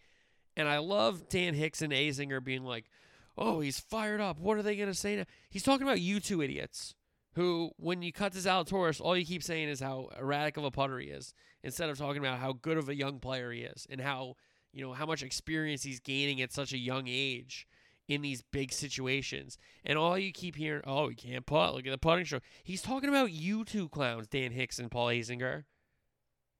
[0.56, 2.88] And I love Dan Hicks and Azinger being like,
[3.36, 4.38] oh, he's fired up.
[4.38, 5.24] What are they going to say now?
[5.50, 6.94] He's talking about you two idiots
[7.36, 10.70] who, when you cut to Zalatoris, all you keep saying is how erratic of a
[10.70, 13.86] putter he is, instead of talking about how good of a young player he is
[13.90, 14.34] and how
[14.72, 17.66] you know how much experience he's gaining at such a young age
[18.08, 19.58] in these big situations.
[19.84, 21.74] And all you keep hearing, oh, he can't putt.
[21.74, 22.42] Look at the putting stroke.
[22.64, 25.64] He's talking about you two clowns, Dan Hicks and Paul Azinger.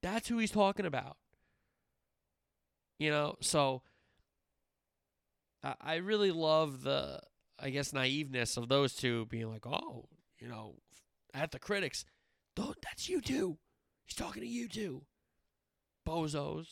[0.03, 1.16] That's who he's talking about.
[2.99, 3.83] You know, so
[5.62, 7.20] I really love the,
[7.59, 10.07] I guess, naiveness of those two being like, oh,
[10.39, 10.76] you know,
[11.34, 12.05] at the critics,
[12.57, 13.59] that's you too.
[14.05, 15.03] He's talking to you two.
[16.07, 16.66] Bozos.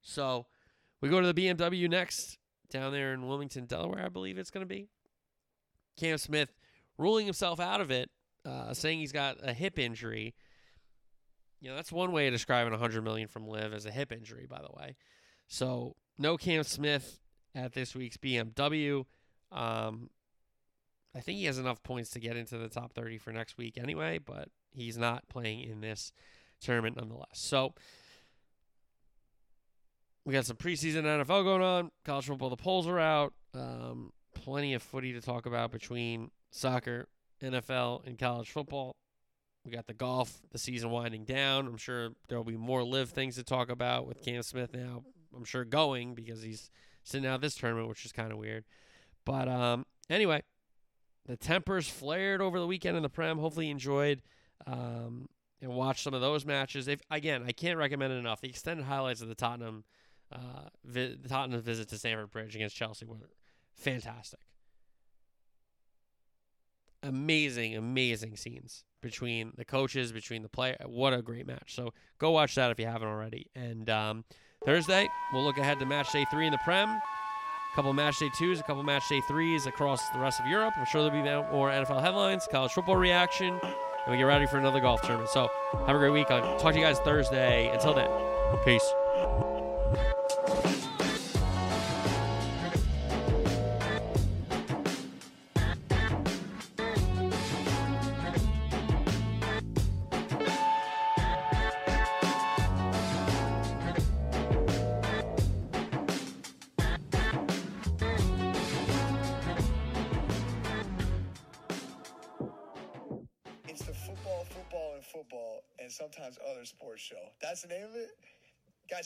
[0.00, 0.46] So
[1.00, 2.38] we go to the BMW next
[2.70, 4.88] down there in Wilmington, Delaware, I believe it's going to be.
[5.98, 6.48] Cam Smith
[6.96, 8.10] ruling himself out of it,
[8.46, 10.34] uh, saying he's got a hip injury.
[11.60, 14.46] You know, that's one way of describing 100 million from LIV as a hip injury,
[14.48, 14.96] by the way.
[15.46, 17.20] So no Cam Smith
[17.54, 19.04] at this week's BMW.
[19.52, 20.08] Um,
[21.14, 23.76] I think he has enough points to get into the top 30 for next week
[23.76, 26.12] anyway, but he's not playing in this
[26.60, 27.28] tournament nonetheless.
[27.34, 27.74] So
[30.24, 31.90] we got some preseason NFL going on.
[32.04, 33.34] College football, the polls are out.
[33.54, 37.08] Um, plenty of footy to talk about between soccer,
[37.42, 38.96] NFL, and college football.
[39.64, 41.66] We got the golf, the season winding down.
[41.66, 45.04] I'm sure there will be more LIV things to talk about with Cam Smith now.
[45.36, 46.70] I'm sure going because he's
[47.04, 48.64] sitting out this tournament, which is kind of weird.
[49.24, 50.42] But um, anyway,
[51.26, 53.38] the tempers flared over the weekend in the Prem.
[53.38, 54.22] Hopefully, you enjoyed
[54.66, 55.28] um,
[55.60, 56.88] and watched some of those matches.
[56.88, 58.40] If again, I can't recommend it enough.
[58.40, 59.84] The extended highlights of the Tottenham,
[60.32, 63.16] uh, vi- the Tottenham visit to Stamford Bridge against Chelsea were
[63.74, 64.40] fantastic.
[67.04, 70.76] Amazing, amazing scenes between the coaches, between the player.
[70.86, 71.74] What a great match!
[71.74, 73.48] So go watch that if you haven't already.
[73.54, 74.24] And um,
[74.64, 77.00] Thursday, we'll look ahead to match day three in the Prem
[77.74, 80.74] couple match day twos, a couple match day threes across the rest of Europe.
[80.76, 84.58] I'm sure there'll be more NFL headlines, college football reaction, and we get ready for
[84.58, 85.30] another golf tournament.
[85.30, 85.50] So
[85.86, 86.30] have a great week.
[86.30, 87.68] I'll talk to you guys Thursday.
[87.72, 88.10] Until then,
[88.64, 89.51] peace.